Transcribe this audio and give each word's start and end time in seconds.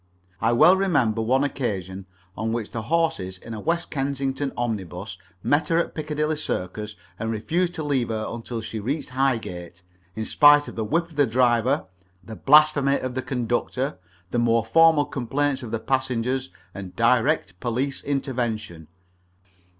I 0.41 0.51
well 0.51 0.75
remember 0.75 1.21
one 1.21 1.43
occasion 1.43 2.07
on 2.35 2.51
which 2.51 2.71
the 2.71 2.81
horses 2.81 3.37
in 3.37 3.53
a 3.53 3.59
West 3.59 3.91
Kensington 3.91 4.51
omnibus 4.57 5.19
met 5.43 5.67
her 5.67 5.77
at 5.77 5.93
Piccadilly 5.93 6.37
Circus 6.37 6.95
and 7.19 7.29
refused 7.29 7.75
to 7.75 7.83
leave 7.83 8.09
her 8.09 8.25
until 8.27 8.61
she 8.61 8.79
reached 8.79 9.11
Highgate, 9.11 9.83
in 10.15 10.25
spite 10.25 10.67
of 10.67 10.75
the 10.75 10.83
whip 10.83 11.11
of 11.11 11.17
the 11.17 11.27
driver, 11.27 11.85
the 12.23 12.35
blasphemy 12.35 12.97
of 12.97 13.13
the 13.13 13.21
conductor, 13.21 13.99
the 14.31 14.39
more 14.39 14.65
formal 14.65 15.05
complaints 15.05 15.61
of 15.61 15.69
the 15.69 15.77
passengers, 15.79 16.49
and 16.73 16.95
direct 16.95 17.59
police 17.59 18.03
intervention. 18.03 18.87